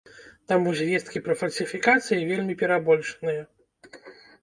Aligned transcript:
Таму 0.51 0.73
звесткі 0.79 1.21
пра 1.27 1.35
фальсіфікацыі 1.43 2.27
вельмі 2.33 2.59
перабольшаныя. 2.65 3.41